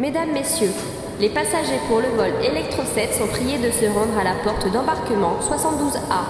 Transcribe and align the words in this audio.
Mesdames, 0.00 0.32
Messieurs, 0.32 0.72
les 1.20 1.28
passagers 1.28 1.78
pour 1.86 2.00
le 2.00 2.08
vol 2.16 2.32
Electro 2.42 2.82
7 2.84 3.12
sont 3.12 3.26
priés 3.26 3.58
de 3.58 3.70
se 3.70 3.84
rendre 3.84 4.18
à 4.18 4.24
la 4.24 4.32
porte 4.42 4.72
d'embarquement 4.72 5.36
72A. 5.42 6.22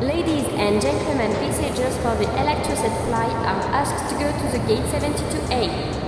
Ladies 0.00 0.44
and 0.58 0.80
gentlemen, 0.80 1.30
passengers 1.38 1.96
for 2.02 2.16
the 2.18 2.26
Electro 2.36 2.74
7 2.74 2.90
flight 3.06 3.30
are 3.46 3.62
asked 3.72 4.08
to 4.08 4.16
go 4.16 4.26
to 4.26 4.50
the 4.50 4.58
gate 4.66 4.82
72A. 4.90 6.01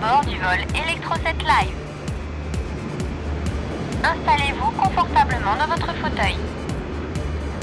Bord 0.00 0.24
du 0.26 0.36
vol 0.36 0.60
Electro 0.74 1.14
7 1.22 1.42
Live. 1.42 1.74
Installez-vous 4.02 4.70
confortablement 4.72 5.56
dans 5.56 5.66
votre 5.66 5.92
fauteuil. 5.94 6.36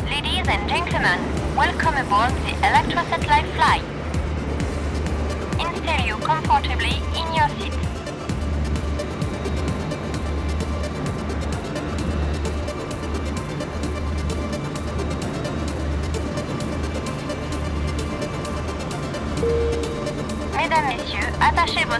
Ladies 0.09 0.47
and 0.47 0.67
gentlemen, 0.67 1.19
welcome 1.55 1.95
aboard 1.95 2.33
the 2.45 2.55
Electro 2.65 3.01
7 3.09 3.27
Live 3.27 3.47
flight. 3.53 3.83
Install 5.59 6.07
you 6.07 6.17
comfortably 6.17 6.97
in 7.15 7.33
your 7.35 7.49
seat. 7.59 7.82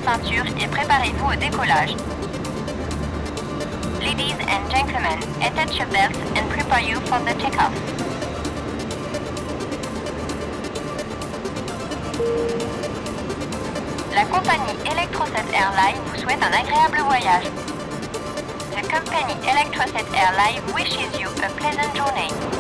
Ceintures 0.03 0.45
et 0.61 0.67
préparez-vous 0.67 1.31
au 1.31 1.35
décollage. 1.35 1.95
Ladies 4.01 4.35
and 4.49 4.69
gentlemen, 4.69 5.19
attach 5.41 5.77
your 5.77 5.87
belts 5.87 6.17
and 6.35 6.49
prepare 6.49 6.81
you 6.81 6.99
for 7.07 7.19
the 7.19 7.33
takeoff. 7.41 7.71
La 14.13 14.25
compagnie 14.25 14.77
Electroset 14.85 15.45
Airlines 15.53 16.01
vous 16.05 16.19
souhaite 16.21 16.43
un 16.43 16.53
agréable 16.53 17.01
voyage. 17.07 17.45
The 18.71 18.87
company 18.89 19.33
Electroset 19.47 20.05
Airlines 20.13 20.73
wishes 20.73 21.19
you 21.19 21.29
a 21.43 21.49
pleasant 21.57 21.95
journey. 21.95 22.52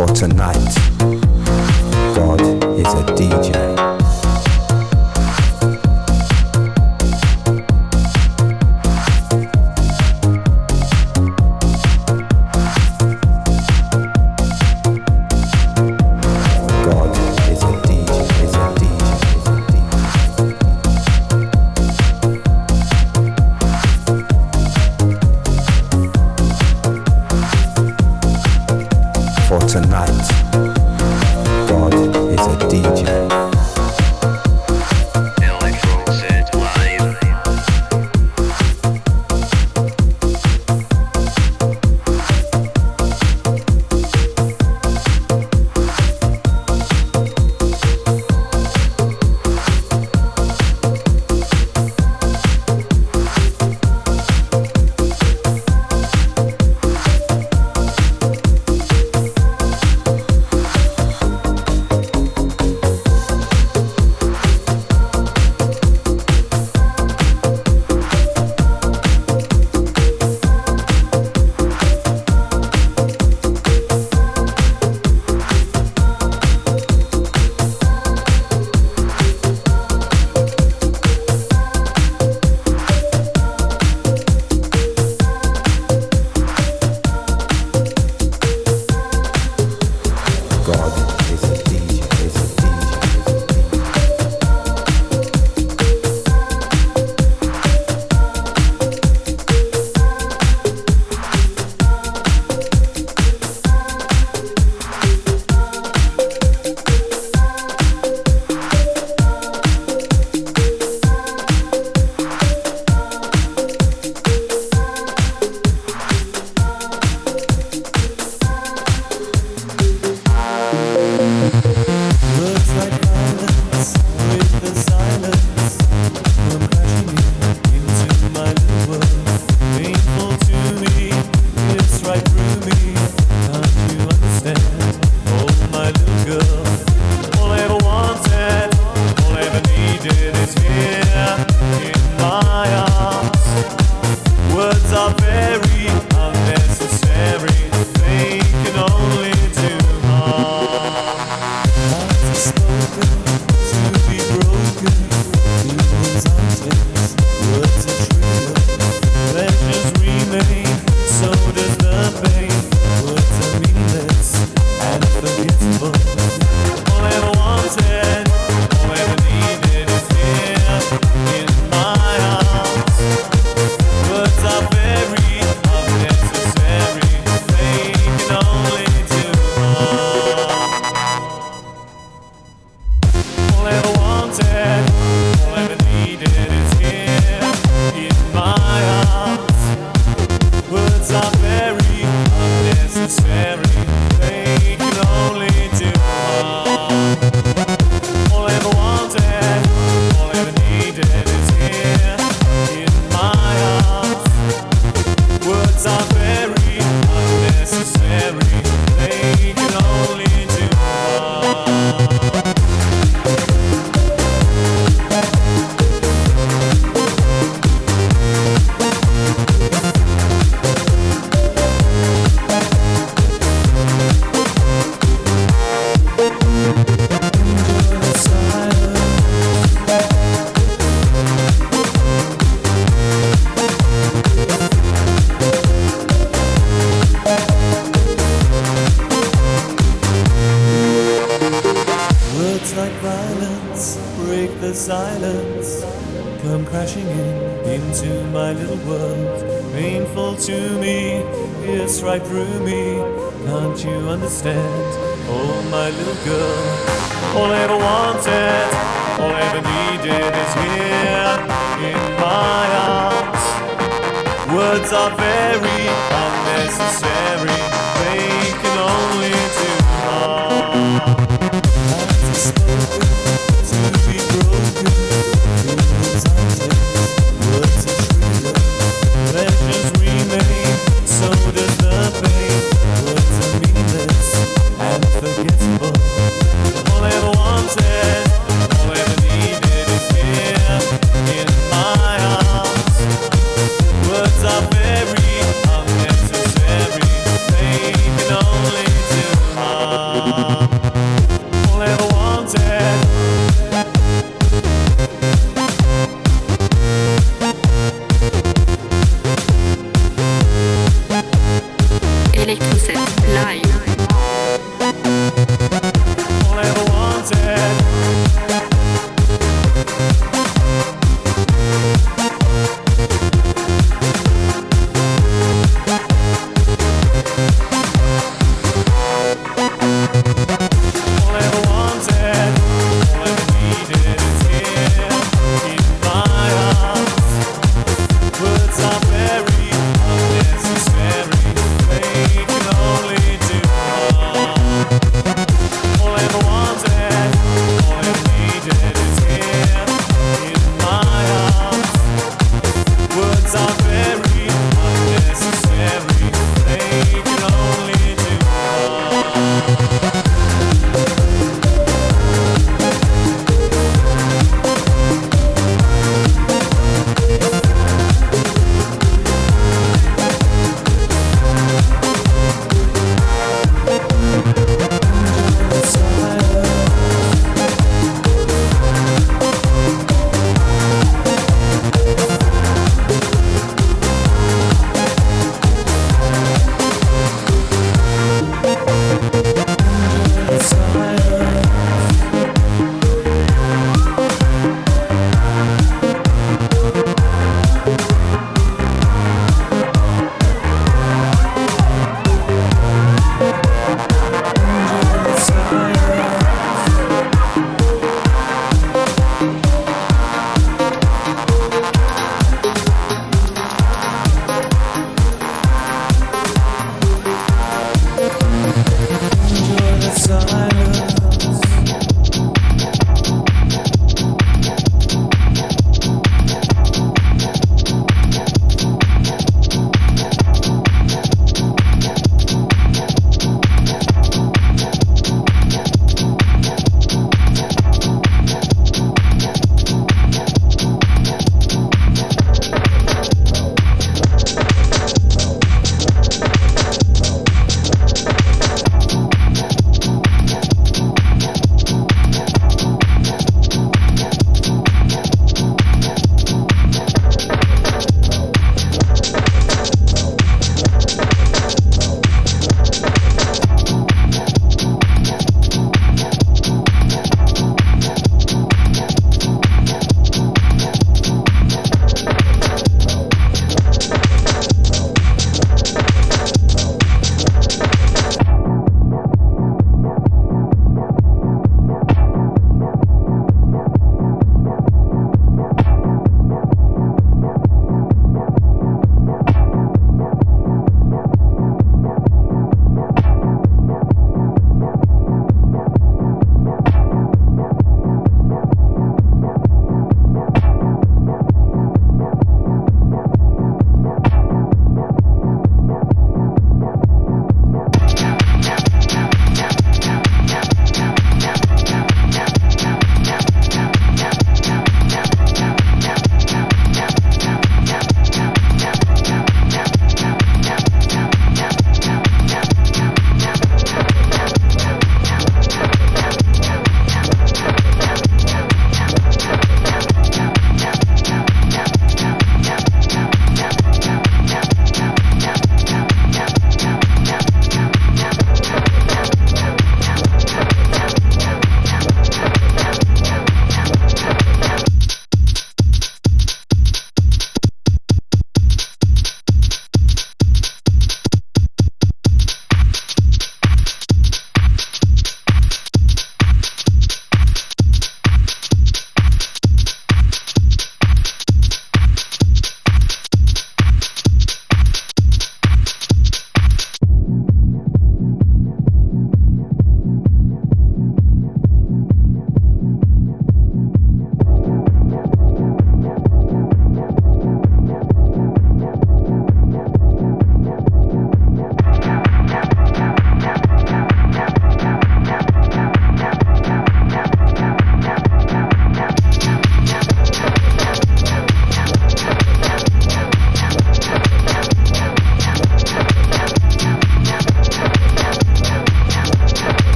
Only 0.00 0.14
to 0.14 0.30